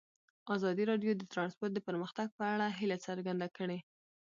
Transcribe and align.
ازادي 0.55 0.83
راډیو 0.91 1.11
د 1.17 1.23
ترانسپورټ 1.33 1.71
د 1.75 1.79
پرمختګ 1.87 2.27
په 2.37 2.43
اړه 2.53 2.67
هیله 2.79 2.97
څرګنده 3.05 3.47
کړې. 3.57 3.79